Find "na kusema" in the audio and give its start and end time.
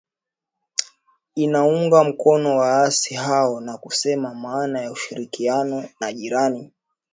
3.61-4.35